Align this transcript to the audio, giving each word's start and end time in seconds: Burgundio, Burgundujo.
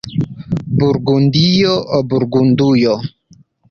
Burgundio, 0.79 1.77
Burgundujo. 2.09 3.01